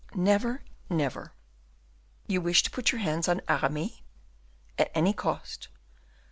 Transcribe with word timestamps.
"Never, 0.15 0.63
never!" 0.89 1.35
"You 2.25 2.41
wish 2.41 2.63
to 2.63 2.71
put 2.71 2.91
your 2.91 3.01
hands 3.01 3.27
on 3.27 3.39
Aramis?" 3.47 4.01
"At 4.79 4.89
any 4.95 5.13
cost!" 5.13 5.67